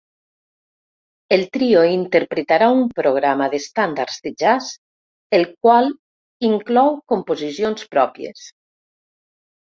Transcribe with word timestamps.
El 1.35 1.43
trio 1.57 1.83
interpretarà 1.95 2.69
un 2.77 2.81
programa 3.01 3.49
d’estàndards 3.51 4.17
de 4.25 4.33
jazz, 4.45 4.71
el 5.41 5.47
qual 5.67 5.93
inclou 6.51 6.93
composicions 7.15 7.87
pròpies. 7.95 8.51